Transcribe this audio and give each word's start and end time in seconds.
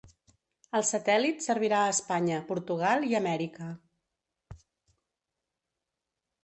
El 0.77 0.85
satèl·lit 0.91 1.43
servirà 1.47 1.81
a 1.83 1.91
Espanya, 1.93 2.39
Portugal 2.47 3.07
i 3.11 3.15
Amèrica. 3.21 3.69